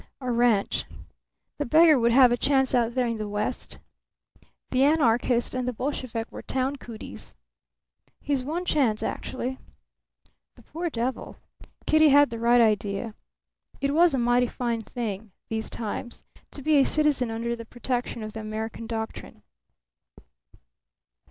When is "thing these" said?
14.81-15.69